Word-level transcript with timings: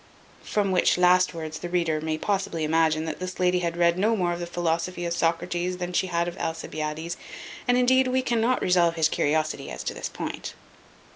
From 0.41 0.71
which 0.71 0.97
last 0.97 1.35
words 1.35 1.59
the 1.59 1.69
reader 1.69 2.01
may 2.01 2.17
possibly 2.17 2.63
imagine, 2.63 3.05
that 3.05 3.19
this 3.19 3.39
lady 3.39 3.59
had 3.59 3.77
read 3.77 3.99
no 3.99 4.15
more 4.15 4.33
of 4.33 4.39
the 4.39 4.47
philosophy 4.47 5.05
of 5.05 5.13
Socrates, 5.13 5.77
than 5.77 5.93
she 5.93 6.07
had 6.07 6.27
of 6.27 6.33
that 6.33 6.39
of 6.39 6.43
Alcibiades; 6.47 7.17
and 7.67 7.77
indeed 7.77 8.07
we 8.07 8.23
cannot 8.23 8.63
resolve 8.63 8.95
his 8.95 9.07
curiosity 9.07 9.69
as 9.69 9.83
to 9.83 9.93
this 9.93 10.09
point. 10.09 10.55